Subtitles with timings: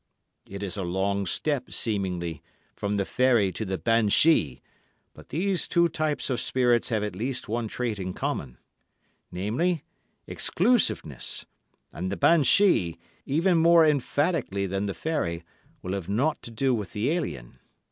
[0.47, 2.41] It is a long step, seemingly,
[2.75, 4.63] from the fairy to the banshee,
[5.13, 8.57] but these two types of spirit have at least one trait in common,
[9.31, 9.83] namely,
[10.25, 11.45] exclusiveness;
[11.93, 15.43] and the banshee, even more emphatically than the fairy,
[15.83, 17.59] will have nought to do with the alien.